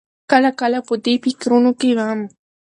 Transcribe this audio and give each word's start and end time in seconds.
کله 0.31 0.51
کله 0.61 0.79
په 0.87 0.93
دې 1.03 1.13
فکرونو 1.23 1.71
کې 1.79 1.89
وم. 1.97 2.19